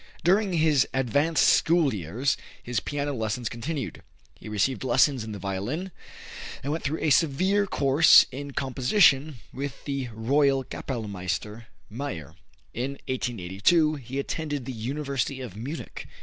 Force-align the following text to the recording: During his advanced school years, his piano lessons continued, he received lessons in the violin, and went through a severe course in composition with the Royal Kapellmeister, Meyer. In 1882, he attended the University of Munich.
During 0.23 0.53
his 0.53 0.87
advanced 0.95 1.47
school 1.47 1.93
years, 1.93 2.35
his 2.63 2.79
piano 2.79 3.13
lessons 3.13 3.49
continued, 3.49 4.01
he 4.33 4.49
received 4.49 4.83
lessons 4.83 5.23
in 5.23 5.31
the 5.31 5.37
violin, 5.37 5.91
and 6.63 6.71
went 6.71 6.83
through 6.83 7.01
a 7.03 7.11
severe 7.11 7.67
course 7.67 8.25
in 8.31 8.49
composition 8.53 9.35
with 9.53 9.85
the 9.85 10.09
Royal 10.11 10.63
Kapellmeister, 10.63 11.67
Meyer. 11.87 12.33
In 12.73 12.93
1882, 13.09 13.93
he 13.93 14.17
attended 14.17 14.65
the 14.65 14.73
University 14.73 15.39
of 15.39 15.55
Munich. 15.55 16.07